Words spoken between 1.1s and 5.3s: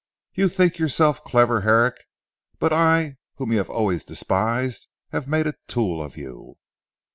clever Herrick, but I, whom you have always despised, have